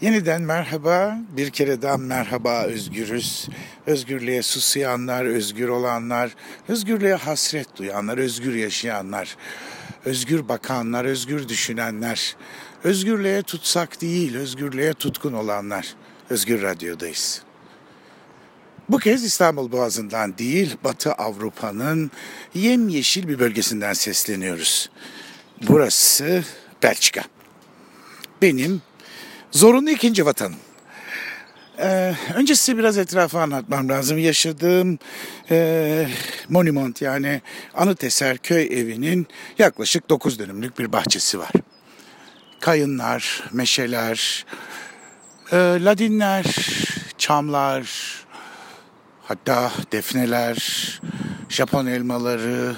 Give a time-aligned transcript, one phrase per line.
[0.00, 3.48] Yeniden merhaba, bir kere daha merhaba özgürüz.
[3.86, 6.34] Özgürlüğe susayanlar, özgür olanlar,
[6.68, 9.36] özgürlüğe hasret duyanlar, özgür yaşayanlar,
[10.04, 12.36] özgür bakanlar, özgür düşünenler,
[12.84, 15.94] özgürlüğe tutsak değil, özgürlüğe tutkun olanlar.
[16.30, 17.42] Özgür Radyo'dayız.
[18.88, 22.10] Bu kez İstanbul Boğazı'ndan değil, Batı Avrupa'nın
[22.54, 24.90] yemyeşil bir bölgesinden sesleniyoruz.
[25.68, 26.44] Burası
[26.82, 27.22] Belçika.
[28.42, 28.82] Benim
[29.50, 30.58] Zorunlu ikinci vatanım.
[31.78, 34.18] Ee, önce size biraz etrafı anlatmam lazım.
[34.18, 34.98] Yaşadığım
[35.50, 36.08] e,
[36.48, 37.42] monument yani
[37.74, 39.26] anıt eser köy evinin
[39.58, 41.52] yaklaşık 9 dönümlük bir bahçesi var.
[42.60, 44.46] Kayınlar, meşeler,
[45.52, 46.44] e, ladinler,
[47.18, 47.90] çamlar,
[49.22, 50.56] hatta defneler,
[51.48, 52.76] Japon elmaları,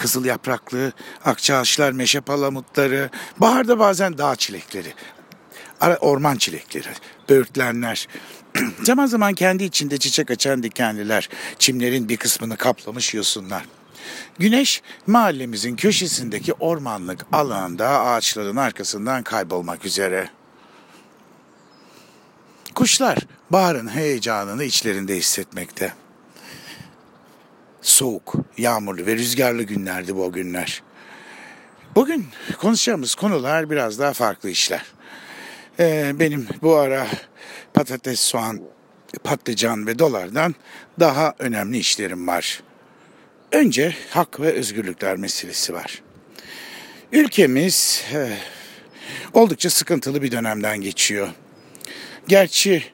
[0.00, 0.92] kızıl yapraklı,
[1.24, 4.94] akçaağaçlar, meşe palamutları, baharda bazen dağ çilekleri,
[6.00, 6.88] orman çilekleri,
[7.28, 8.08] böğürtlenler,
[8.82, 13.64] zaman zaman kendi içinde çiçek açan dikenliler, çimlerin bir kısmını kaplamış yosunlar.
[14.38, 20.30] Güneş mahallemizin köşesindeki ormanlık alanda ağaçların arkasından kaybolmak üzere.
[22.74, 23.18] Kuşlar
[23.50, 25.92] baharın heyecanını içlerinde hissetmekte
[27.82, 30.82] soğuk, yağmurlu ve rüzgarlı günlerdi bu günler.
[31.94, 32.26] Bugün
[32.58, 34.82] konuşacağımız konular biraz daha farklı işler.
[35.78, 37.06] Ee, benim bu ara
[37.74, 38.60] patates, soğan,
[39.24, 40.54] patlıcan ve dolardan
[41.00, 42.62] daha önemli işlerim var.
[43.52, 46.02] Önce hak ve özgürlükler meselesi var.
[47.12, 48.28] Ülkemiz e,
[49.32, 51.28] oldukça sıkıntılı bir dönemden geçiyor.
[52.28, 52.84] Gerçi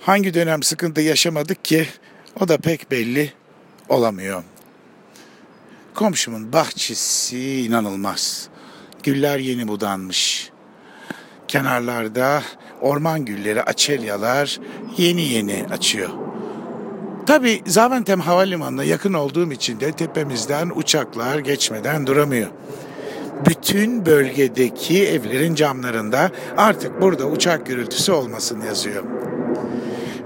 [0.00, 1.86] hangi dönem sıkıntı yaşamadık ki
[2.40, 3.32] o da pek belli
[3.88, 4.42] olamıyor.
[5.94, 8.48] Komşumun bahçesi inanılmaz.
[9.02, 10.50] Güller yeni budanmış.
[11.48, 12.42] Kenarlarda
[12.80, 14.60] orman gülleri, açelyalar
[14.96, 16.10] yeni yeni açıyor.
[17.26, 22.48] Tabi Zaventem Havalimanı'na yakın olduğum için de tepemizden uçaklar geçmeden duramıyor.
[23.46, 29.04] Bütün bölgedeki evlerin camlarında artık burada uçak gürültüsü olmasın yazıyor.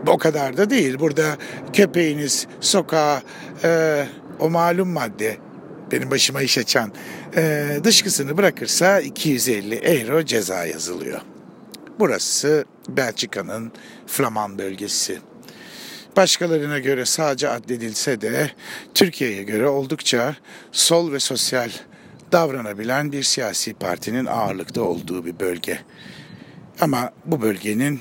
[0.06, 0.98] O kadar da değil.
[0.98, 1.36] Burada
[1.72, 3.22] köpeğiniz sokağa
[3.64, 4.04] e,
[4.38, 5.36] o malum madde
[5.92, 6.92] benim başıma iş açan
[7.36, 11.20] e, dışkısını bırakırsa 250 euro ceza yazılıyor.
[11.98, 13.72] Burası Belçika'nın
[14.06, 15.18] Flaman bölgesi.
[16.16, 18.50] Başkalarına göre sadece addedilse de
[18.94, 20.36] Türkiye'ye göre oldukça
[20.72, 21.70] sol ve sosyal
[22.32, 25.78] davranabilen bir siyasi partinin ağırlıkta olduğu bir bölge.
[26.80, 28.00] Ama bu bölgenin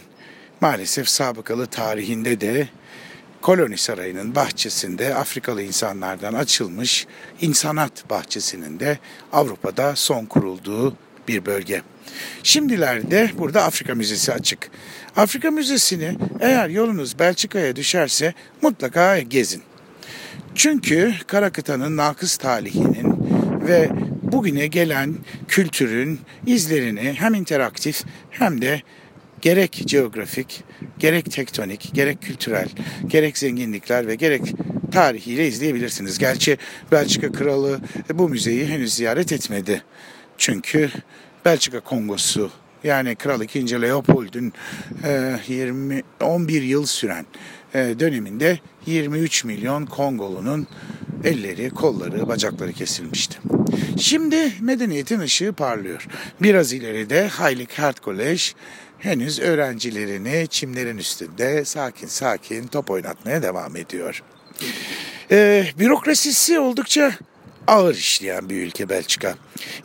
[0.62, 2.68] maalesef sabıkalı tarihinde de
[3.42, 7.08] Koloni Sarayı'nın bahçesinde Afrikalı insanlardan açılmış
[7.42, 9.00] insanat bahçesinin de
[9.32, 10.96] Avrupa'da son kurulduğu
[11.28, 11.82] bir bölge.
[12.44, 14.70] Şimdilerde burada Afrika Müzesi açık.
[15.16, 19.64] Afrika Müzesi'ni eğer yolunuz Belçika'ya düşerse mutlaka gezin.
[20.56, 23.16] Çünkü kara kıtanın nakıs talihinin
[23.68, 23.90] ve
[24.24, 25.16] bugüne gelen
[25.48, 28.82] kültürün izlerini hem interaktif hem de
[29.42, 30.64] gerek geografik,
[31.00, 32.70] gerek tektonik, gerek kültürel,
[33.08, 34.54] gerek zenginlikler ve gerek
[34.92, 36.18] tarihiyle izleyebilirsiniz.
[36.18, 36.58] Gerçi
[36.92, 37.80] Belçika Kralı
[38.14, 39.84] bu müzeyi henüz ziyaret etmedi.
[40.38, 40.90] Çünkü
[41.46, 42.52] Belçika Kongosu
[42.84, 43.82] yani Kral II.
[43.82, 44.54] Leopold'un
[45.48, 47.26] 20 11 yıl süren
[47.74, 50.68] e, döneminde 23 milyon Kongolunun
[51.24, 53.38] elleri, kolları, bacakları kesilmişti.
[53.98, 56.08] Şimdi medeniyetin ışığı parlıyor.
[56.42, 58.44] Biraz ileride Heilig Heart College
[59.00, 64.24] henüz öğrencilerini çimlerin üstünde sakin sakin top oynatmaya devam ediyor.
[65.32, 67.12] Ee, bürokrasisi oldukça
[67.70, 69.36] ağır işleyen bir ülke Belçika.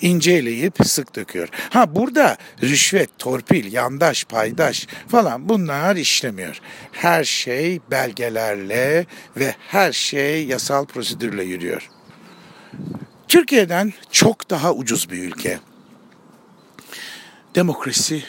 [0.00, 1.48] İnceleyip sık döküyor.
[1.70, 6.60] Ha burada rüşvet, torpil, yandaş, paydaş falan bunlar işlemiyor.
[6.92, 9.06] Her şey belgelerle
[9.36, 11.88] ve her şey yasal prosedürle yürüyor.
[13.28, 15.58] Türkiye'den çok daha ucuz bir ülke.
[17.54, 18.24] Demokrasi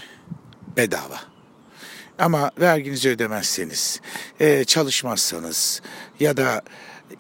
[0.77, 1.19] bedava.
[2.19, 4.01] Ama verginizi ödemezseniz,
[4.39, 5.81] e, çalışmazsanız
[6.19, 6.61] ya da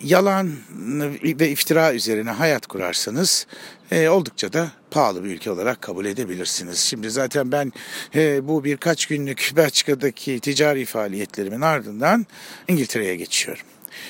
[0.01, 0.51] yalan
[1.23, 3.47] ve iftira üzerine hayat kurarsanız
[3.91, 6.77] e, oldukça da pahalı bir ülke olarak kabul edebilirsiniz.
[6.79, 7.73] Şimdi zaten ben
[8.15, 12.25] e, bu birkaç günlük Belçika'daki ticari faaliyetlerimin ardından
[12.67, 13.65] İngiltere'ye geçiyorum.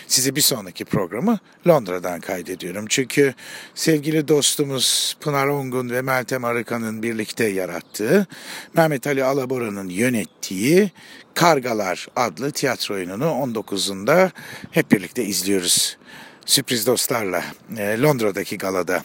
[0.07, 2.85] Size bir sonraki programı Londra'dan kaydediyorum.
[2.89, 3.33] Çünkü
[3.75, 8.27] sevgili dostumuz Pınar Ongun ve Meltem Arıkan'ın birlikte yarattığı,
[8.73, 10.91] Mehmet Ali Alabora'nın yönettiği
[11.33, 14.31] Kargalar adlı tiyatro oyununu 19'unda
[14.71, 15.97] hep birlikte izliyoruz.
[16.45, 17.43] Sürpriz dostlarla
[17.77, 19.03] e, Londra'daki galada.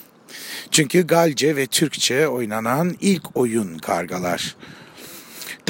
[0.71, 4.57] Çünkü Galce ve Türkçe oynanan ilk oyun Kargalar.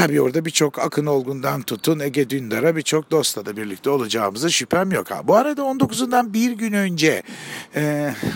[0.00, 5.10] Tabii orada birçok Akın Olgun'dan tutun Ege Dündar'a birçok dostla da birlikte olacağımıza şüphem yok.
[5.10, 5.20] Ha.
[5.24, 7.22] Bu arada 19'undan bir gün önce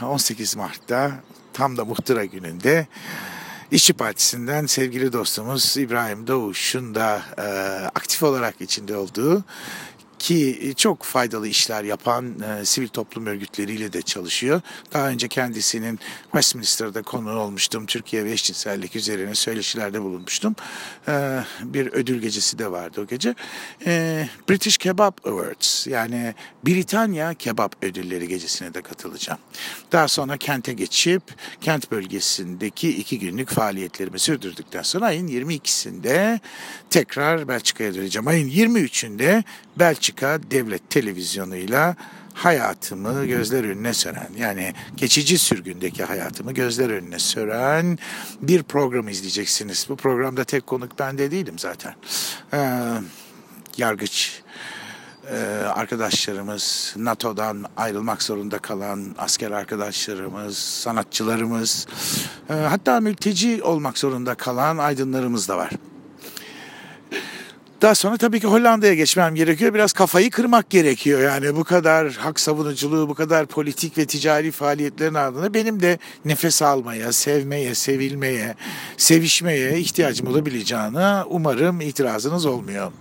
[0.02, 1.12] 18 Mart'ta
[1.52, 2.86] tam da muhtıra gününde
[3.70, 7.42] İşçi Partisi'nden sevgili dostumuz İbrahim Doğuş'un da e,
[7.86, 9.44] aktif olarak içinde olduğu
[10.24, 14.60] ki çok faydalı işler yapan e, sivil toplum örgütleriyle de çalışıyor.
[14.92, 17.86] Daha önce kendisinin Westminster'da konu olmuştum.
[17.86, 20.56] Türkiye ve eşcinsellik üzerine söyleşilerde bulunmuştum.
[21.08, 23.34] E, bir ödül gecesi de vardı o gece.
[23.86, 26.34] E, British Kebab Awards yani
[26.66, 29.38] Britanya Kebap Ödülleri gecesine de katılacağım.
[29.92, 31.22] Daha sonra kente geçip
[31.60, 36.40] kent bölgesindeki iki günlük faaliyetlerimi sürdürdükten sonra ayın 22'sinde
[36.90, 38.26] tekrar Belçika'ya döneceğim.
[38.26, 39.44] Ayın 23'ünde
[39.78, 41.96] Belçika Devlet Televizyonu'yla
[42.34, 47.98] hayatımı gözler önüne süren yani geçici sürgündeki hayatımı gözler önüne süren
[48.42, 49.86] bir program izleyeceksiniz.
[49.88, 51.94] Bu programda tek konuk ben de değilim zaten.
[52.52, 52.90] Ee,
[53.76, 54.42] yargıç
[55.30, 55.36] e,
[55.74, 61.86] arkadaşlarımız, NATO'dan ayrılmak zorunda kalan asker arkadaşlarımız, sanatçılarımız,
[62.50, 65.70] e, hatta mülteci olmak zorunda kalan aydınlarımız da var.
[67.82, 69.74] Daha sonra tabii ki Hollanda'ya geçmem gerekiyor.
[69.74, 71.20] Biraz kafayı kırmak gerekiyor.
[71.20, 76.62] Yani bu kadar hak savunuculuğu, bu kadar politik ve ticari faaliyetlerin ardında benim de nefes
[76.62, 78.54] almaya, sevmeye, sevilmeye,
[78.96, 82.92] sevişmeye ihtiyacım olabileceğine umarım itirazınız olmuyor.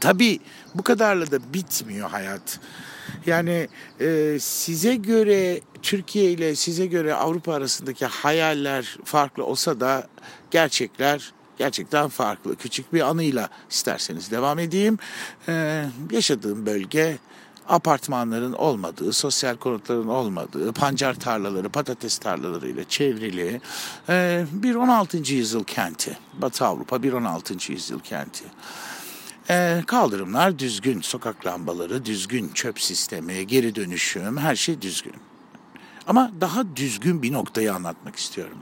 [0.00, 0.40] Tabii
[0.74, 2.60] bu kadarla da bitmiyor hayat.
[3.26, 3.68] Yani
[4.00, 10.06] e, size göre Türkiye ile size göre Avrupa arasındaki hayaller farklı olsa da
[10.50, 12.56] gerçekler gerçekten farklı.
[12.56, 14.98] Küçük bir anıyla isterseniz devam edeyim.
[15.48, 17.18] Ee, yaşadığım bölge
[17.68, 23.60] apartmanların olmadığı, sosyal konutların olmadığı, pancar tarlaları, patates tarlalarıyla çevrili
[24.08, 25.16] e, bir 16.
[25.16, 26.18] yüzyıl kenti.
[26.34, 27.72] Batı Avrupa bir 16.
[27.72, 28.44] yüzyıl kenti.
[29.50, 35.14] E, kaldırımlar düzgün, sokak lambaları düzgün, çöp sistemi, geri dönüşüm, her şey düzgün.
[36.06, 38.58] Ama daha düzgün bir noktayı anlatmak istiyorum.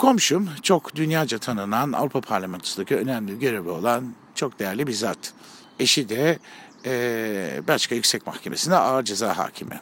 [0.00, 5.32] Komşum çok dünyaca tanınan Avrupa Parlamentosu'ndaki önemli görevi olan çok değerli bir zat.
[5.78, 6.38] Eşi de
[6.86, 9.80] e, Belçika Yüksek Mahkemesi'nde ağır ceza hakimi.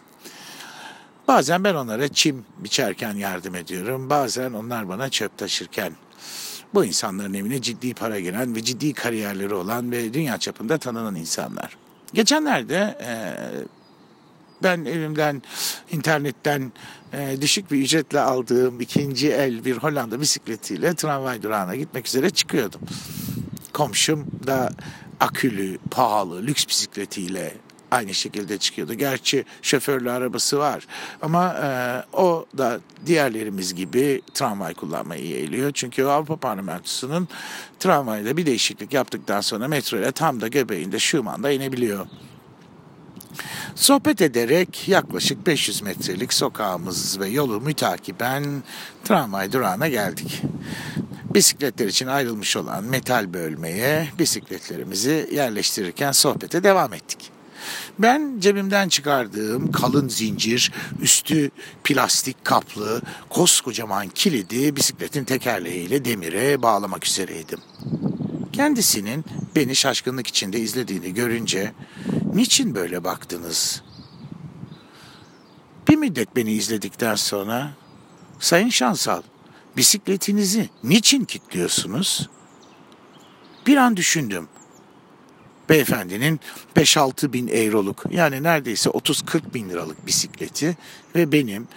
[1.28, 4.10] Bazen ben onlara çim biçerken yardım ediyorum.
[4.10, 5.92] Bazen onlar bana çöp taşırken.
[6.74, 11.76] Bu insanların evine ciddi para giren ve ciddi kariyerleri olan ve dünya çapında tanınan insanlar.
[12.12, 13.10] Geçenlerde e,
[14.62, 15.42] ben evimden
[15.90, 16.72] internetten
[17.12, 22.80] e, düşük bir ücretle aldığım ikinci el bir Hollanda bisikletiyle tramvay durağına gitmek üzere çıkıyordum.
[23.72, 24.70] Komşum da
[25.20, 27.54] akülü, pahalı, lüks bisikletiyle
[27.90, 28.94] aynı şekilde çıkıyordu.
[28.94, 30.86] Gerçi şoförlü arabası var
[31.22, 31.68] ama e,
[32.16, 35.72] o da diğerlerimiz gibi tramvay kullanmayı yeğliyor.
[35.74, 37.28] Çünkü Avrupa Parlamentosu'nun
[37.78, 42.06] tramvayda bir değişiklik yaptıktan sonra metro ile tam da göbeğinde Schumann'da inebiliyor.
[43.74, 48.62] Sohbet ederek yaklaşık 500 metrelik sokağımız ve yolu mütakiben
[49.04, 50.42] tramvay durağına geldik.
[51.34, 57.30] Bisikletler için ayrılmış olan metal bölmeye bisikletlerimizi yerleştirirken sohbete devam ettik.
[57.98, 61.50] Ben cebimden çıkardığım kalın zincir, üstü
[61.84, 67.58] plastik kaplı, koskocaman kilidi bisikletin tekerleğiyle demire bağlamak üzereydim.
[68.52, 69.24] Kendisinin
[69.56, 71.72] beni şaşkınlık içinde izlediğini görünce
[72.34, 73.82] niçin böyle baktınız?
[75.88, 77.70] Bir müddet beni izledikten sonra
[78.38, 79.22] Sayın Şansal
[79.76, 82.28] bisikletinizi niçin kilitliyorsunuz?
[83.66, 84.48] Bir an düşündüm.
[85.68, 86.40] Beyefendinin
[86.76, 90.76] 5-6 bin euroluk yani neredeyse 30-40 bin liralık bisikleti
[91.14, 91.68] ve benim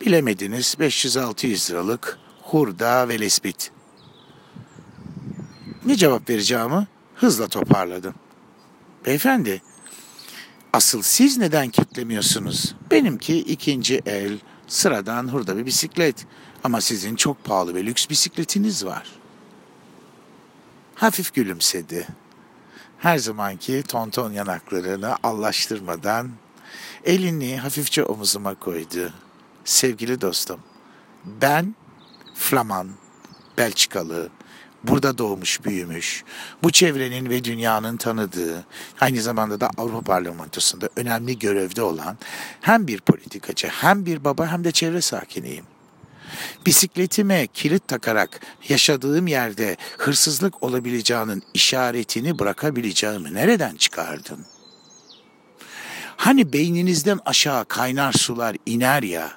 [0.00, 3.72] bilemediniz 500-600 liralık hurda ve lespit.
[5.86, 8.14] Ne cevap vereceğimi hızla toparladım.
[9.06, 9.62] Beyefendi,
[10.72, 12.74] asıl siz neden kitlemiyorsunuz?
[12.90, 16.26] Benimki ikinci el, sıradan hurda bir bisiklet.
[16.64, 19.06] Ama sizin çok pahalı ve lüks bisikletiniz var.
[20.94, 22.08] Hafif gülümsedi.
[22.98, 26.30] Her zamanki tonton yanaklarını allaştırmadan
[27.04, 29.12] elini hafifçe omuzuma koydu.
[29.64, 30.60] Sevgili dostum,
[31.24, 31.74] ben
[32.34, 32.88] Flaman,
[33.58, 34.28] Belçikalı,
[34.84, 36.24] burada doğmuş büyümüş,
[36.62, 38.64] bu çevrenin ve dünyanın tanıdığı,
[39.00, 42.18] aynı zamanda da Avrupa Parlamentosu'nda önemli görevde olan
[42.60, 45.64] hem bir politikacı hem bir baba hem de çevre sakiniyim.
[46.66, 54.46] Bisikletime kilit takarak yaşadığım yerde hırsızlık olabileceğinin işaretini bırakabileceğimi nereden çıkardın?
[56.16, 59.32] Hani beyninizden aşağı kaynar sular iner ya,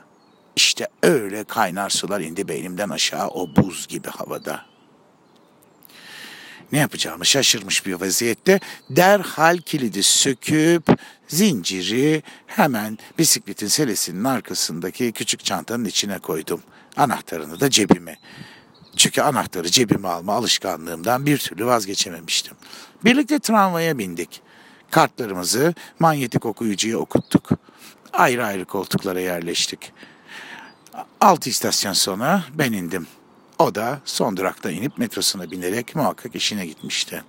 [0.56, 4.73] işte öyle kaynar sular indi beynimden aşağı o buz gibi havada.
[6.72, 10.84] Ne yapacağımı şaşırmış bir vaziyette derhal kilidi söküp
[11.28, 16.62] zinciri hemen bisikletin selesinin arkasındaki küçük çantanın içine koydum.
[16.98, 18.18] Anahtarını da cebime.
[18.98, 22.54] Çünkü anahtarı cebime alma alışkanlığımdan bir türlü vazgeçememiştim.
[23.06, 24.42] Birlikte tramvaya bindik.
[24.92, 27.50] Kartlarımızı manyetik okuyucuya okuttuk.
[28.14, 29.92] Ayrı ayrı koltuklara yerleştik.
[31.22, 33.08] Altı istasyon sonra ben indim.
[33.64, 37.24] O da son durakta inip metrosuna binerek muhakkak işine gitmişti.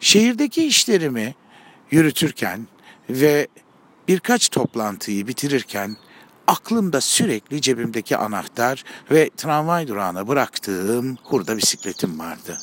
[0.00, 1.34] Şehirdeki işlerimi
[1.90, 2.66] yürütürken
[3.10, 3.48] ve
[4.08, 5.96] birkaç toplantıyı bitirirken
[6.46, 12.58] aklımda sürekli cebimdeki anahtar ve tramvay durağına bıraktığım hurda bisikletim vardı.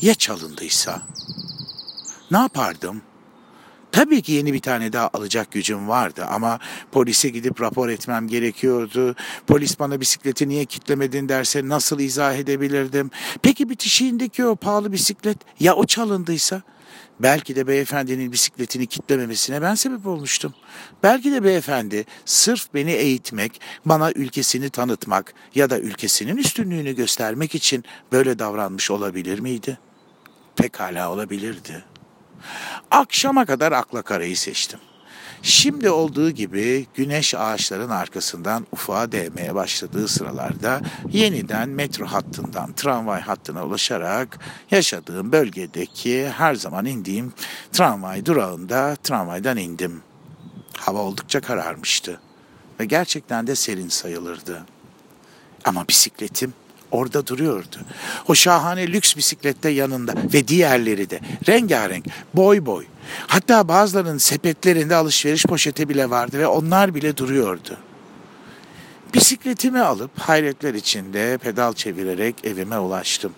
[0.00, 1.02] Ya çalındıysa?
[2.30, 3.02] Ne yapardım?
[3.92, 6.58] Tabii ki yeni bir tane daha alacak gücüm vardı ama
[6.92, 9.16] polise gidip rapor etmem gerekiyordu.
[9.46, 13.10] Polis bana bisikleti niye kitlemedin derse nasıl izah edebilirdim?
[13.42, 16.62] Peki bitişiğindeki o pahalı bisiklet ya o çalındıysa?
[17.20, 20.54] Belki de beyefendinin bisikletini kitlememesine ben sebep olmuştum.
[21.02, 27.84] Belki de beyefendi sırf beni eğitmek, bana ülkesini tanıtmak ya da ülkesinin üstünlüğünü göstermek için
[28.12, 29.78] böyle davranmış olabilir miydi?
[30.56, 31.91] Pekala olabilirdi.
[32.90, 34.78] Akşama kadar akla karayı seçtim.
[35.42, 43.64] Şimdi olduğu gibi güneş ağaçların arkasından ufağa değmeye başladığı sıralarda yeniden metro hattından tramvay hattına
[43.66, 44.38] ulaşarak
[44.70, 47.32] yaşadığım bölgedeki her zaman indiğim
[47.72, 50.02] tramvay durağında tramvaydan indim.
[50.76, 52.20] Hava oldukça kararmıştı
[52.80, 54.66] ve gerçekten de serin sayılırdı.
[55.64, 56.54] Ama bisikletim
[56.92, 57.76] orada duruyordu.
[58.28, 62.84] O şahane lüks bisiklette yanında ve diğerleri de rengarenk, boy boy.
[63.26, 67.76] Hatta bazılarının sepetlerinde alışveriş poşeti bile vardı ve onlar bile duruyordu.
[69.14, 73.32] Bisikletimi alıp hayretler içinde pedal çevirerek evime ulaştım.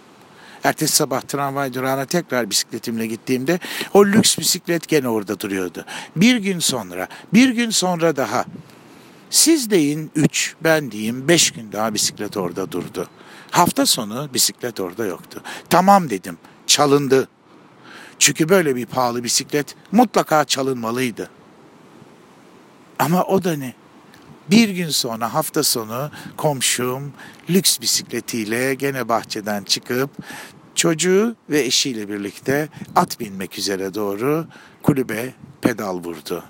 [0.64, 3.58] Ertesi sabah tramvay durağına tekrar bisikletimle gittiğimde
[3.94, 5.84] o lüks bisiklet gene orada duruyordu.
[6.16, 8.44] Bir gün sonra, bir gün sonra daha.
[9.30, 13.08] Siz deyin üç, ben diyeyim beş gün daha bisiklet orada durdu.
[13.54, 15.42] Hafta sonu bisiklet orada yoktu.
[15.70, 17.28] Tamam dedim, çalındı.
[18.18, 21.30] Çünkü böyle bir pahalı bisiklet mutlaka çalınmalıydı.
[22.98, 23.74] Ama o da ne?
[24.50, 27.12] Bir gün sonra hafta sonu komşum
[27.50, 30.10] lüks bisikletiyle gene bahçeden çıkıp
[30.74, 34.46] çocuğu ve eşiyle birlikte at binmek üzere doğru
[34.82, 36.44] kulübe pedal vurdu.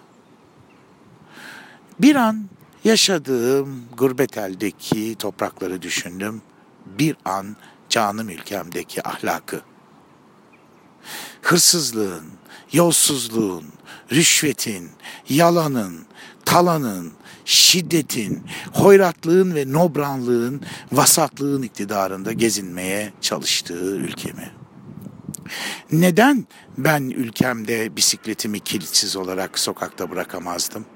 [2.01, 2.49] Bir an
[2.85, 6.43] yaşadığım gurbet eldeki toprakları düşündüm.
[6.87, 7.57] Bir an
[7.89, 9.63] canım ülkemdeki ahlakı
[11.45, 12.25] hırsızlığın,
[12.73, 13.65] yolsuzluğun,
[14.13, 14.91] rüşvetin,
[15.29, 16.07] yalanın,
[16.45, 17.13] talanın,
[17.45, 20.61] şiddetin, hoyratlığın ve nobranlığın,
[20.93, 24.51] vasatlığın iktidarında gezinmeye çalıştığı ülkemi.
[25.93, 26.47] Neden
[26.79, 30.87] ben ülkemde bisikletimi kilitsiz olarak sokakta bırakamazdım?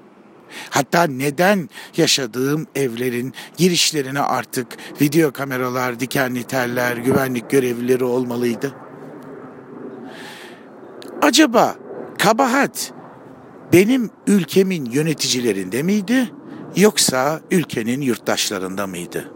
[0.69, 4.67] Hatta neden yaşadığım evlerin girişlerine artık
[5.01, 8.75] video kameralar, dikenli teller, güvenlik görevlileri olmalıydı?
[11.21, 11.75] Acaba
[12.17, 12.93] kabahat
[13.73, 16.31] benim ülkemin yöneticilerinde miydi
[16.75, 19.31] yoksa ülkenin yurttaşlarında mıydı?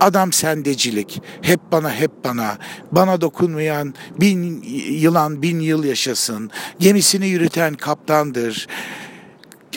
[0.00, 2.58] Adam sendecilik, hep bana hep bana,
[2.92, 8.66] bana dokunmayan bin yılan bin yıl yaşasın, gemisini yürüten kaptandır,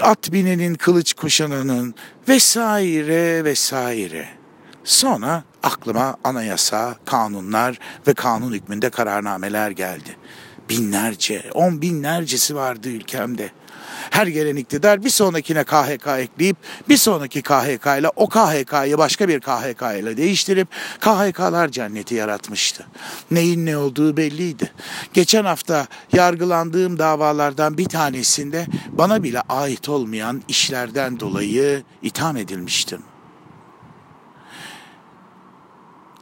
[0.03, 1.95] at binenin kılıç kuşananın
[2.27, 4.29] vesaire vesaire.
[4.83, 10.17] Sonra aklıma anayasa, kanunlar ve kanun hükmünde kararnameler geldi
[10.69, 13.51] binlerce, on binlercesi vardı ülkemde.
[14.09, 16.57] Her gelen iktidar bir sonrakine KHK ekleyip
[16.89, 20.67] bir sonraki KHK ile o KHK'yı başka bir KHK ile değiştirip
[20.99, 22.87] KHK'lar cenneti yaratmıştı.
[23.31, 24.71] Neyin ne olduğu belliydi.
[25.13, 33.01] Geçen hafta yargılandığım davalardan bir tanesinde bana bile ait olmayan işlerden dolayı itham edilmiştim.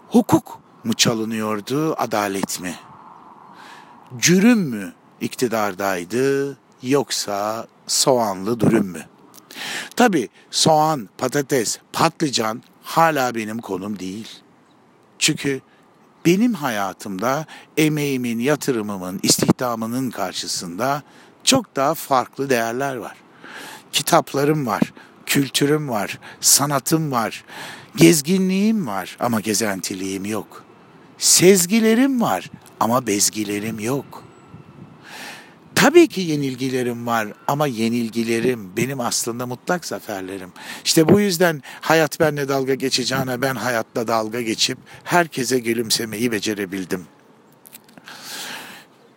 [0.10, 2.75] Hukuk mu çalınıyordu, adalet mi?
[4.17, 6.58] cürüm mü iktidardaydı
[6.89, 9.06] yoksa soğanlı dürüm mü?
[9.96, 14.27] Tabi soğan, patates, patlıcan hala benim konum değil.
[15.20, 15.62] Çünkü
[16.25, 17.46] benim hayatımda
[17.77, 21.04] emeğimin, yatırımımın, istihdamının karşısında
[21.44, 23.15] çok daha farklı değerler var.
[23.92, 24.94] Kitaplarım var,
[25.25, 27.44] kültürüm var, sanatım var,
[27.96, 30.63] gezginliğim var ama gezentiliğim yok.
[31.18, 34.25] Sezgilerim var ama bezgilerim yok.
[35.75, 40.51] Tabii ki yenilgilerim var ama yenilgilerim benim aslında mutlak zaferlerim.
[40.86, 47.05] İşte bu yüzden hayat benle dalga geçeceğine ben hayatla dalga geçip herkese gülümsemeyi becerebildim.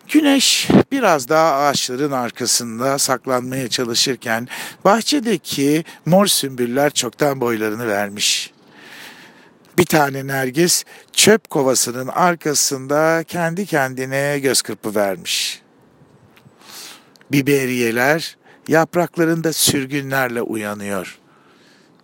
[0.07, 4.47] Güneş biraz daha ağaçların arkasında saklanmaya çalışırken
[4.85, 8.51] bahçedeki mor sümbüller çoktan boylarını vermiş.
[9.77, 15.58] Bir tane nergis çöp kovasının arkasında kendi kendine göz kırpı vermiş.
[17.31, 21.19] Biberiyeler yapraklarında sürgünlerle uyanıyor.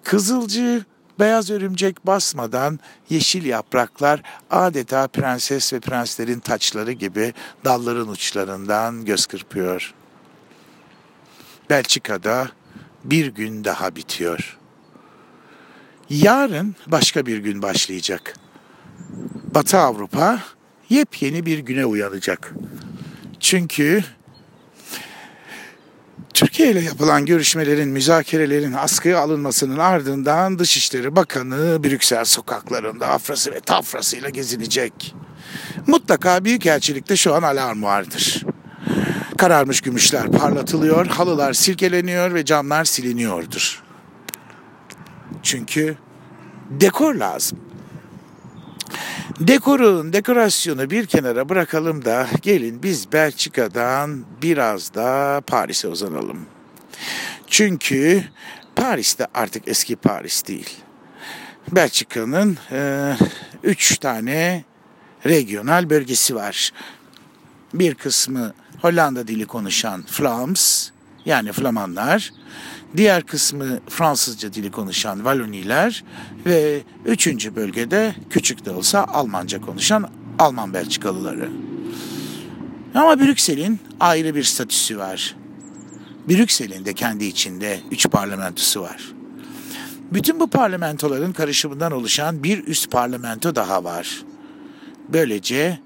[0.03, 0.85] Kızılcı
[1.19, 2.79] beyaz örümcek basmadan
[3.09, 7.33] yeşil yapraklar adeta prenses ve prenslerin taçları gibi
[7.65, 9.93] dalların uçlarından göz kırpıyor.
[11.69, 12.49] Belçika'da
[13.03, 14.57] bir gün daha bitiyor.
[16.09, 18.33] Yarın başka bir gün başlayacak.
[19.55, 20.39] Batı Avrupa
[20.89, 22.53] yepyeni bir güne uyanacak.
[23.39, 24.03] Çünkü
[26.35, 34.29] Türkiye ile yapılan görüşmelerin, müzakerelerin askıya alınmasının ardından Dışişleri Bakanı Brüksel sokaklarında afrası ve tafrasıyla
[34.29, 35.15] gezinecek.
[35.87, 38.43] Mutlaka Büyükelçilikte şu an alarm vardır.
[39.37, 43.83] Kararmış gümüşler parlatılıyor, halılar silkeleniyor ve camlar siliniyordur.
[45.43, 45.97] Çünkü
[46.69, 47.59] dekor lazım.
[49.39, 56.45] Dekorun, dekorasyonu bir kenara bırakalım da gelin biz Belçika'dan biraz da Paris'e uzanalım.
[57.47, 58.23] Çünkü
[58.75, 60.77] Paris'te artık eski Paris değil.
[61.71, 63.13] Belçika'nın e,
[63.63, 64.63] üç tane
[65.25, 66.71] regional bölgesi var.
[67.73, 70.89] Bir kısmı Hollanda dili konuşan Flams
[71.25, 72.33] yani Flamanlar.
[72.97, 76.03] Diğer kısmı Fransızca dili konuşan Valoniler
[76.45, 81.49] ve üçüncü bölgede küçük de olsa Almanca konuşan Alman Belçikalıları.
[82.95, 85.35] Ama Brüksel'in ayrı bir statüsü var.
[86.29, 89.13] Brüksel'in de kendi içinde üç parlamentosu var.
[90.11, 94.23] Bütün bu parlamentoların karışımından oluşan bir üst parlamento daha var.
[95.09, 95.79] Böylece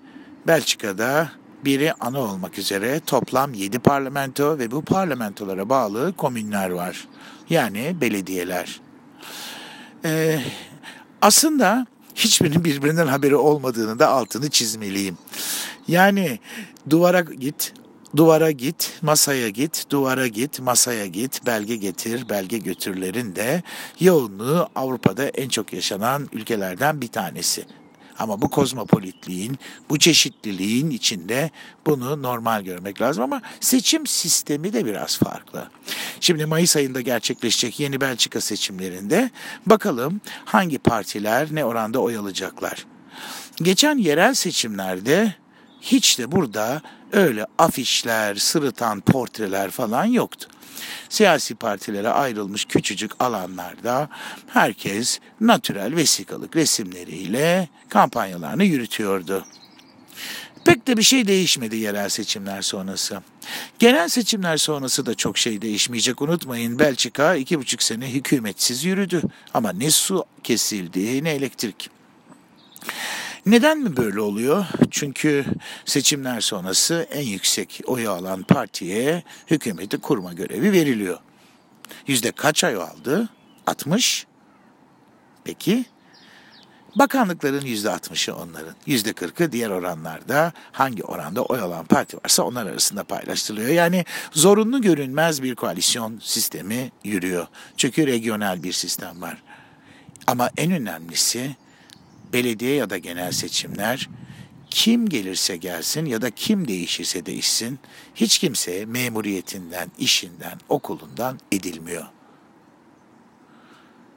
[0.47, 1.31] Belçika'da
[1.65, 7.07] biri ana olmak üzere toplam 7 parlamento ve bu parlamentolara bağlı komünler var.
[7.49, 8.81] Yani belediyeler.
[10.05, 10.39] Ee,
[11.21, 15.17] aslında hiçbirinin birbirinden haberi olmadığını da altını çizmeliyim.
[15.87, 16.39] Yani
[16.89, 17.73] duvara git,
[18.15, 23.63] duvara git, masaya git, duvara git, masaya git, belge getir, belge götürlerin de
[23.99, 27.65] yoğunluğu Avrupa'da en çok yaşanan ülkelerden bir tanesi.
[28.19, 31.51] Ama bu kozmopolitliğin, bu çeşitliliğin içinde
[31.85, 35.69] bunu normal görmek lazım ama seçim sistemi de biraz farklı.
[36.19, 39.31] Şimdi Mayıs ayında gerçekleşecek yeni Belçika seçimlerinde
[39.65, 42.85] bakalım hangi partiler ne oranda oy alacaklar.
[43.57, 45.35] Geçen yerel seçimlerde
[45.81, 50.49] hiç de burada öyle afişler, sırıtan portreler falan yoktu
[51.09, 54.09] siyasi partilere ayrılmış küçücük alanlarda
[54.47, 59.45] herkes natürel vesikalık resimleriyle kampanyalarını yürütüyordu.
[60.65, 63.21] Pek de bir şey değişmedi yerel seçimler sonrası.
[63.79, 66.79] Genel seçimler sonrası da çok şey değişmeyecek unutmayın.
[66.79, 69.21] Belçika iki buçuk sene hükümetsiz yürüdü.
[69.53, 71.89] Ama ne su kesildi ne elektrik.
[73.45, 74.65] Neden mi böyle oluyor?
[74.91, 75.45] Çünkü
[75.85, 81.19] seçimler sonrası en yüksek oyu alan partiye hükümeti kurma görevi veriliyor.
[82.07, 83.29] Yüzde kaç oy aldı?
[83.67, 84.27] 60.
[85.43, 85.85] Peki
[86.95, 92.65] Bakanlıkların yüzde altmışı onların, yüzde kırkı diğer oranlarda hangi oranda oy alan parti varsa onlar
[92.65, 93.69] arasında paylaştırılıyor.
[93.69, 97.47] Yani zorunlu görünmez bir koalisyon sistemi yürüyor.
[97.77, 99.43] Çünkü regional bir sistem var.
[100.27, 101.55] Ama en önemlisi
[102.33, 104.09] belediye ya da genel seçimler
[104.69, 107.79] kim gelirse gelsin ya da kim değişirse değişsin
[108.15, 112.05] hiç kimse memuriyetinden, işinden, okulundan edilmiyor.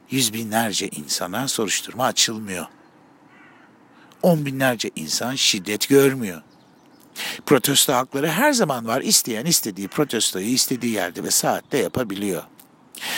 [0.09, 2.65] Yüz binlerce insana soruşturma açılmıyor.
[4.21, 6.41] On binlerce insan şiddet görmüyor.
[7.45, 9.01] Protesto hakları her zaman var.
[9.01, 12.43] İsteyen istediği protestoyu istediği yerde ve saatte yapabiliyor.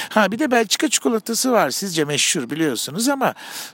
[0.09, 1.69] Ha bir de Belçika çikolatası var.
[1.69, 3.33] Sizce meşhur biliyorsunuz ama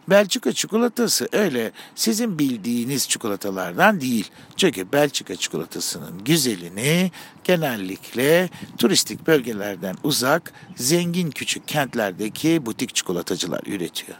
[0.10, 4.32] Belçika çikolatası öyle sizin bildiğiniz çikolatalardan değil.
[4.58, 7.12] Çünkü Belçika çikolatasının güzelini
[7.44, 14.18] genellikle turistik bölgelerden uzak, zengin küçük kentlerdeki butik çikolatacılar üretiyor.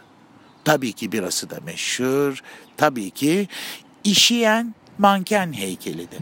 [0.64, 2.42] Tabii ki birası da meşhur.
[2.76, 3.48] Tabii ki
[4.04, 6.20] işeyen manken heykelidir.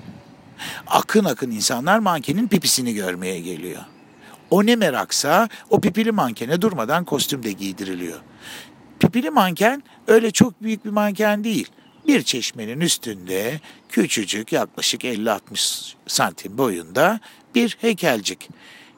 [0.87, 3.83] Akın akın insanlar mankenin pipisini görmeye geliyor.
[4.51, 8.21] O ne meraksa o pipili mankene durmadan kostüm de giydiriliyor.
[9.01, 11.69] Pipili manken öyle çok büyük bir manken değil.
[12.07, 17.21] bir çeşmenin üstünde küçücük yaklaşık 50-60 santim boyunda
[17.55, 18.49] bir heykelcik.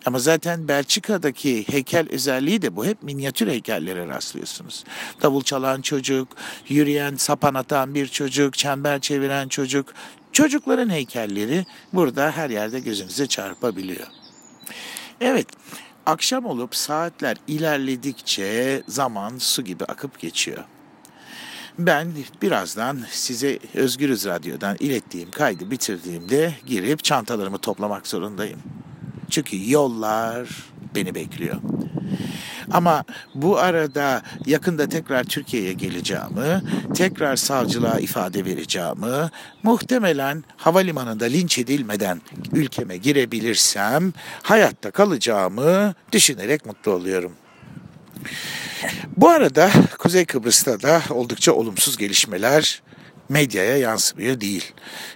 [0.07, 2.87] Ama zaten Belçika'daki heykel özelliği de bu.
[2.87, 4.85] Hep minyatür heykellere rastlıyorsunuz.
[5.23, 6.29] Davul çalan çocuk,
[6.69, 9.95] yürüyen, sapan atan bir çocuk, çember çeviren çocuk.
[10.33, 14.07] Çocukların heykelleri burada her yerde gözünüze çarpabiliyor.
[15.24, 15.46] Evet,
[16.06, 20.64] akşam olup saatler ilerledikçe zaman su gibi akıp geçiyor.
[21.78, 22.08] Ben
[22.42, 28.58] birazdan size Özgürüz Radyo'dan ilettiğim kaydı bitirdiğimde girip çantalarımı toplamak zorundayım.
[29.33, 30.49] Çünkü yollar
[30.95, 31.57] beni bekliyor.
[32.71, 36.62] Ama bu arada yakında tekrar Türkiye'ye geleceğimi,
[36.95, 39.31] tekrar savcılığa ifade vereceğimi,
[39.62, 42.21] muhtemelen havalimanında linç edilmeden
[42.53, 47.33] ülkeme girebilirsem hayatta kalacağımı düşünerek mutlu oluyorum.
[49.16, 52.83] Bu arada Kuzey Kıbrıs'ta da oldukça olumsuz gelişmeler
[53.33, 54.73] medyaya yansımıyor değil.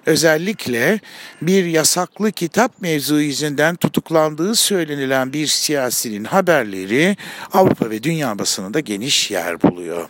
[0.07, 1.01] Özellikle
[1.43, 7.17] bir yasaklı kitap mevzu yüzünden tutuklandığı söylenilen bir siyasinin haberleri
[7.53, 10.09] Avrupa ve dünya basınında geniş yer buluyor.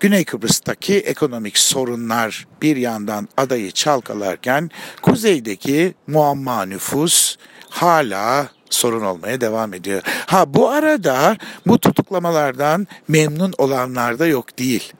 [0.00, 4.70] Güney Kıbrıs'taki ekonomik sorunlar bir yandan adayı çalkalarken
[5.02, 7.36] kuzeydeki muamma nüfus
[7.70, 10.02] hala sorun olmaya devam ediyor.
[10.26, 11.36] Ha bu arada
[11.66, 14.92] bu tutuklamalardan memnun olanlar da yok değil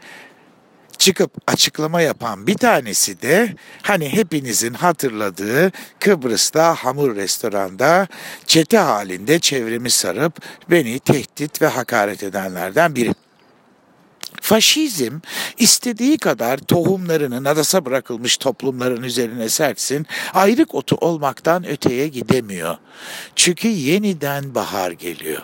[1.00, 8.06] çıkıp açıklama yapan bir tanesi de hani hepinizin hatırladığı Kıbrıs'ta hamur restoranda
[8.46, 13.14] çete halinde çevremi sarıp beni tehdit ve hakaret edenlerden biri.
[14.40, 15.18] Faşizm
[15.58, 22.76] istediği kadar tohumlarını nadasa bırakılmış toplumların üzerine sertsin, ayrık otu olmaktan öteye gidemiyor.
[23.36, 25.42] Çünkü yeniden bahar geliyor.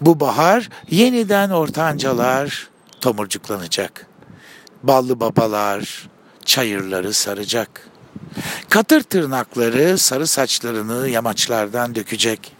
[0.00, 2.68] Bu bahar yeniden ortancalar
[3.00, 4.11] tomurcuklanacak.
[4.82, 6.08] Ballı babalar
[6.44, 7.88] çayırları saracak.
[8.68, 12.52] Katır tırnakları sarı saçlarını yamaçlardan dökecek.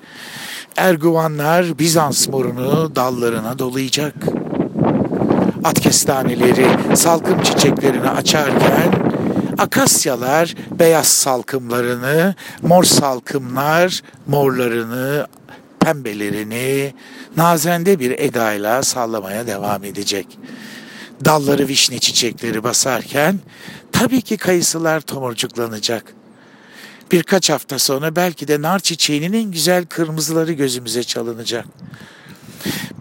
[0.76, 4.52] Erguvanlar Bizans morunu dallarına dolayacak.''
[5.64, 8.92] at kestaneleri salkım çiçeklerini açarken
[9.58, 15.26] akasyalar beyaz salkımlarını, mor salkımlar morlarını,
[15.80, 16.94] pembelerini
[17.36, 20.38] nazende bir edayla sallamaya devam edecek.
[21.24, 23.40] Dalları vişne çiçekleri basarken
[23.92, 26.14] tabii ki kayısılar tomurcuklanacak.
[27.12, 31.66] Birkaç hafta sonra belki de nar çiçeğinin en güzel kırmızıları gözümüze çalınacak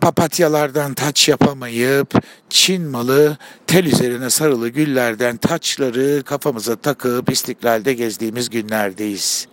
[0.02, 9.48] papatyalardan taç yapamayıp Çin malı tel üzerine sarılı güllerden taçları kafamıza takıp istiklalde gezdiğimiz günlerdeyiz.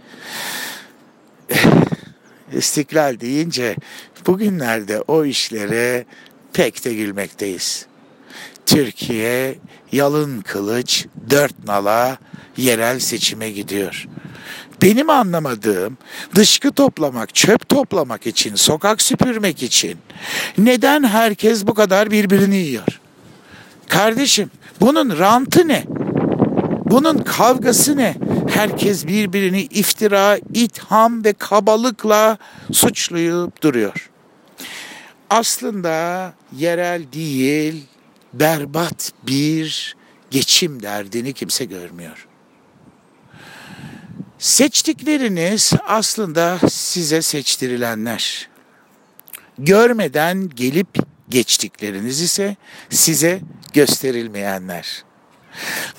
[2.52, 3.76] İstiklal deyince
[4.26, 6.06] bugünlerde o işlere
[6.52, 7.87] pek de gülmekteyiz.
[8.68, 9.58] Türkiye
[9.92, 12.18] yalın kılıç dört nala
[12.56, 14.08] yerel seçime gidiyor.
[14.82, 15.98] Benim anlamadığım
[16.34, 19.98] dışkı toplamak, çöp toplamak için, sokak süpürmek için
[20.58, 23.00] neden herkes bu kadar birbirini yiyor?
[23.86, 24.50] Kardeşim
[24.80, 25.84] bunun rantı ne?
[26.84, 28.14] Bunun kavgası ne?
[28.50, 32.38] Herkes birbirini iftira, itham ve kabalıkla
[32.72, 34.10] suçlayıp duruyor.
[35.30, 37.86] Aslında yerel değil,
[38.32, 39.96] berbat bir
[40.30, 42.26] geçim derdini kimse görmüyor.
[44.38, 48.48] Seçtikleriniz aslında size seçtirilenler.
[49.58, 52.56] Görmeden gelip geçtikleriniz ise
[52.90, 53.40] size
[53.72, 55.04] gösterilmeyenler.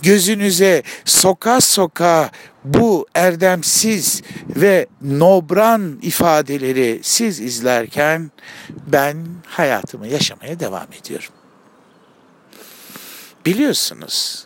[0.01, 2.31] Gözünüze soka soka
[2.63, 4.21] bu erdemsiz
[4.55, 8.31] ve nobran ifadeleri siz izlerken
[8.87, 11.38] ben hayatımı yaşamaya devam ediyorum.
[13.45, 14.45] Biliyorsunuz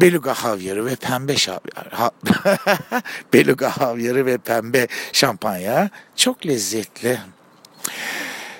[0.00, 1.34] beluga havyarı ve pembe
[1.90, 2.10] ha,
[3.32, 7.18] beluga havyarı ve pembe şampanya çok lezzetli.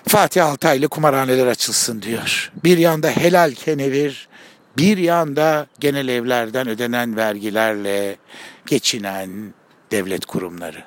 [0.09, 2.53] Fatih Altaylı kumarhaneler açılsın diyor.
[2.65, 4.29] Bir yanda helal kenevir,
[4.79, 8.17] bir yanda genel evlerden ödenen vergilerle
[8.67, 9.55] geçinen
[9.91, 10.85] devlet kurumları.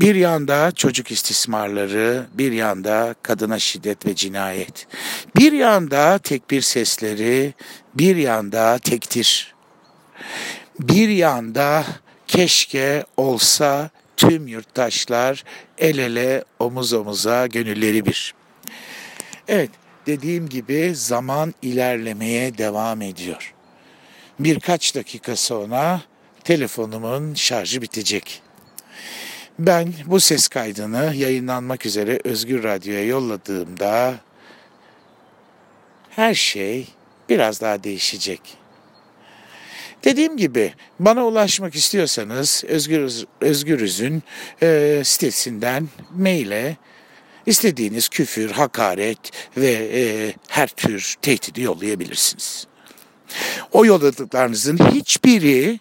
[0.00, 4.86] Bir yanda çocuk istismarları, bir yanda kadına şiddet ve cinayet.
[5.36, 7.54] Bir yanda tekbir sesleri,
[7.94, 9.54] bir yanda tektir.
[10.80, 11.84] Bir yanda
[12.26, 15.44] keşke olsa tüm yurttaşlar
[15.78, 18.34] el ele omuz omuza gönülleri bir.
[19.48, 19.70] Evet
[20.06, 23.54] dediğim gibi zaman ilerlemeye devam ediyor.
[24.38, 26.00] Birkaç dakika sonra
[26.44, 28.42] telefonumun şarjı bitecek.
[29.58, 34.14] Ben bu ses kaydını yayınlanmak üzere Özgür Radyo'ya yolladığımda
[36.10, 36.86] her şey
[37.28, 38.40] biraz daha değişecek.
[40.04, 44.22] Dediğim gibi bana ulaşmak istiyorsanız Özgür, Özgürüz'ün
[44.62, 46.76] e, sitesinden maile
[47.46, 49.18] istediğiniz küfür, hakaret
[49.56, 52.66] ve e, her tür tehdidi yollayabilirsiniz.
[53.72, 55.80] O yolladıklarınızın hiçbiri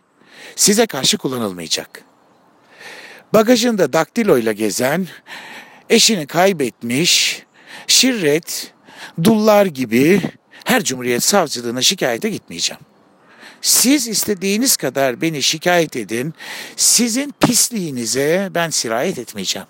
[0.55, 2.03] size karşı kullanılmayacak.
[3.35, 5.07] Bagajında daktiloyla gezen,
[5.89, 7.43] eşini kaybetmiş,
[7.87, 8.73] şirret,
[9.23, 10.21] dullar gibi
[10.65, 12.81] her Cumhuriyet Savcılığına şikayete gitmeyeceğim.
[13.61, 16.33] Siz istediğiniz kadar beni şikayet edin.
[16.75, 19.67] Sizin pisliğinize ben sirayet etmeyeceğim.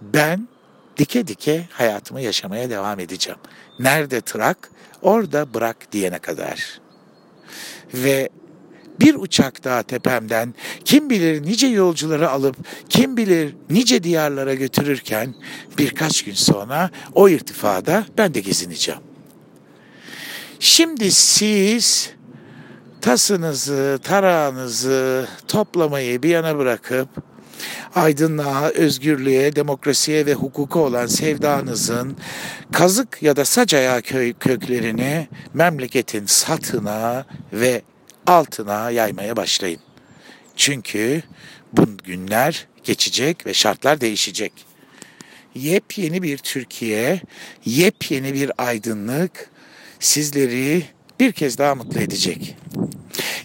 [0.00, 0.48] Ben
[0.96, 3.40] dike dike hayatımı yaşamaya devam edeceğim.
[3.78, 4.70] Nerede tırak,
[5.02, 6.80] orada bırak diyene kadar.
[7.94, 8.28] Ve
[9.00, 10.54] bir uçak daha tepemden
[10.84, 12.56] kim bilir nice yolcuları alıp
[12.88, 15.34] kim bilir nice diyarlara götürürken
[15.78, 19.00] birkaç gün sonra o irtifada ben de gezineceğim.
[20.60, 22.10] Şimdi siz
[23.00, 27.08] tasınızı, tarağınızı toplamayı bir yana bırakıp
[27.94, 32.16] aydınlığa, özgürlüğe, demokrasiye ve hukuka olan sevdanızın
[32.72, 34.02] kazık ya da sac ayağı
[34.40, 37.82] köklerini memleketin satına ve
[38.26, 39.80] altına yaymaya başlayın.
[40.56, 41.22] Çünkü
[41.72, 44.52] bu günler geçecek ve şartlar değişecek.
[45.54, 47.20] Yepyeni bir Türkiye,
[47.64, 49.50] yepyeni bir aydınlık
[50.00, 50.82] sizleri
[51.20, 52.56] bir kez daha mutlu edecek.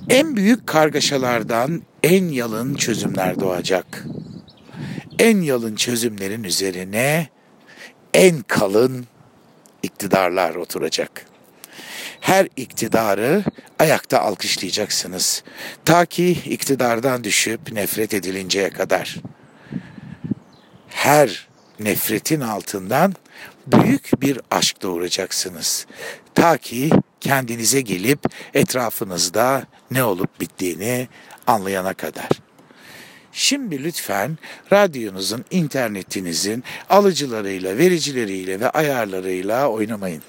[0.09, 4.05] En büyük kargaşalardan en yalın çözümler doğacak.
[5.19, 7.29] En yalın çözümlerin üzerine
[8.13, 9.05] en kalın
[9.83, 11.25] iktidarlar oturacak.
[12.21, 13.43] Her iktidarı
[13.79, 15.43] ayakta alkışlayacaksınız.
[15.86, 19.15] Ta ki iktidardan düşüp nefret edilinceye kadar.
[20.89, 21.47] Her
[21.79, 23.13] nefretin altından
[23.67, 25.86] büyük bir aşk doğuracaksınız.
[26.36, 26.89] Ta ki
[27.21, 28.19] kendinize gelip
[28.53, 31.08] etrafınızda ne olup bittiğini
[31.47, 32.29] anlayana kadar.
[33.32, 34.38] Şimdi lütfen
[34.71, 40.23] radyonuzun, internetinizin alıcılarıyla, vericileriyle ve ayarlarıyla oynamayın.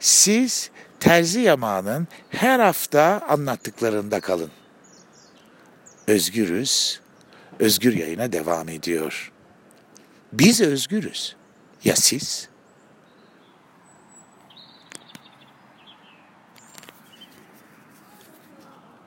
[0.00, 4.50] Siz Terzi Yaman'ın her hafta anlattıklarında kalın.
[6.06, 7.00] Özgürüz,
[7.58, 9.32] özgür yayına devam ediyor.
[10.32, 11.36] Biz özgürüz.
[11.84, 12.48] Ya siz?